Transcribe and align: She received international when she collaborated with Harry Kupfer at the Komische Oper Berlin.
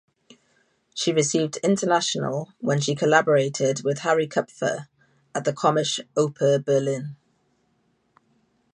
She 0.95 1.13
received 1.13 1.57
international 1.57 2.49
when 2.59 2.81
she 2.81 2.95
collaborated 2.95 3.83
with 3.83 3.99
Harry 3.99 4.25
Kupfer 4.27 4.87
at 5.35 5.43
the 5.43 5.53
Komische 5.53 6.05
Oper 6.17 6.57
Berlin. 6.65 7.15